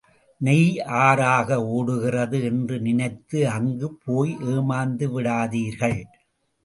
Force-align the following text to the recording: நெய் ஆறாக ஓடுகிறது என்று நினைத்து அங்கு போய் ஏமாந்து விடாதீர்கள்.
நெய் 0.41 0.79
ஆறாக 0.79 1.57
ஓடுகிறது 1.67 2.43
என்று 2.43 2.79
நினைத்து 2.79 3.49
அங்கு 3.49 3.89
போய் 4.05 4.33
ஏமாந்து 4.47 5.07
விடாதீர்கள். 5.07 5.99